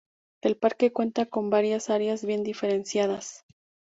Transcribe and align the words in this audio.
El 0.41 0.57
parque 0.57 0.91
cuenta 0.91 1.27
con 1.27 1.51
varias 1.51 1.91
áreas 1.91 2.25
bien 2.25 2.41
diferenciadas. 2.41 3.45